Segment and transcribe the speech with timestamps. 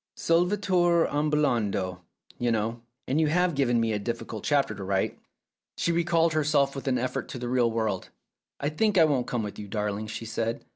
[0.17, 2.01] "Solvitur ambulando,
[2.39, 5.19] you know, and you have given me a difficult chapter to write!"
[5.77, 8.09] She recalled herself with an effort to the real world.
[8.59, 10.65] "I think I won't come with you, darling," she said.